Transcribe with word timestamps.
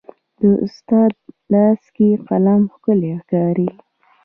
د 0.39 0.43
استاد 0.65 1.11
لاس 1.53 1.81
کې 1.95 2.09
قلم 2.27 2.61
ښکلی 2.73 3.11
ښکاري. 3.21 3.69